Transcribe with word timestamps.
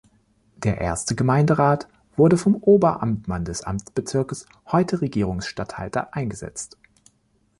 Der 0.55 0.79
erste 0.81 1.13
Gemeinderat 1.13 1.87
wurde 2.17 2.35
vom 2.35 2.55
Oberamtmann 2.55 3.45
des 3.45 3.61
Amtsbezirkes, 3.61 4.47
heute 4.71 4.99
Regierungsstatthalter, 5.01 6.15
eingesetzt. 6.15 6.75